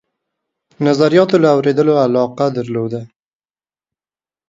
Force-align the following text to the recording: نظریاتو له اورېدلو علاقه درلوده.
نظریاتو 0.87 1.35
له 1.43 1.49
اورېدلو 1.55 1.93
علاقه 2.05 2.45
درلوده. 2.57 3.01